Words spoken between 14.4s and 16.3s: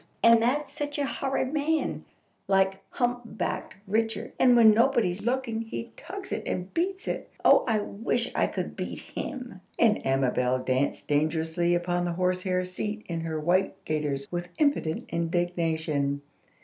impotent indignation.